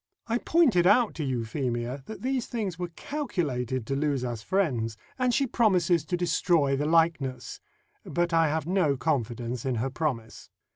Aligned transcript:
I 0.25 0.39
pointed 0.39 0.87
out 0.87 1.13
to 1.13 1.23
Euphemia 1.23 2.01
that 2.07 2.23
these 2.23 2.47
things 2.47 2.79
were 2.79 2.87
calculated 2.95 3.85
to 3.85 3.95
lose 3.95 4.25
us 4.25 4.41
friends, 4.41 4.97
and 5.19 5.31
she 5.31 5.45
promises 5.45 6.03
to 6.05 6.17
destroy 6.17 6.75
the 6.75 6.87
likeness; 6.87 7.59
but 8.03 8.33
I 8.33 8.47
have 8.47 8.65
no 8.65 8.97
confidence 8.97 9.63
in 9.63 9.75
her 9.75 9.91
promise. 9.91 10.49